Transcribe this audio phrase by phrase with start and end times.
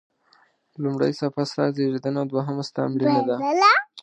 [0.83, 3.35] لومړۍ صفحه ستا زیږېدنه او دوهمه ستا مړینه ده.